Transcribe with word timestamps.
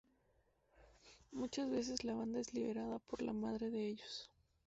Muchas 1.31 1.69
veces 1.69 2.03
la 2.03 2.15
banda 2.15 2.39
es 2.39 2.55
liderada 2.55 2.97
por 2.97 3.21
la 3.21 3.33
madre 3.33 3.69
de 3.69 3.87
ellos. 3.87 4.31